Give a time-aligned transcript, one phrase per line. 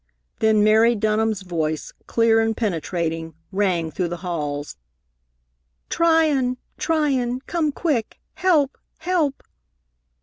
[0.39, 4.75] Then Mary Dunham's voice, clear and penetrating, rang through the halls:
[5.91, 7.41] "Tryon, Tryon!
[7.41, 8.17] Come quick!
[8.33, 8.79] Help!
[8.97, 9.43] Help!"